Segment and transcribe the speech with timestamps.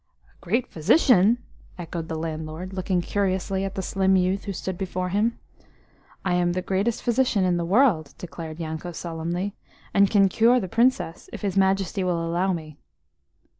[0.33, 1.37] "A great physician?"
[1.77, 5.37] echoed the landlord, looking curiously at the slim youth who stood before him.
[6.25, 9.53] "I am the greatest physician in the world," declared Yanko solemnly,
[9.93, 12.79] "and can cure the Princess if his Majesty will allow me."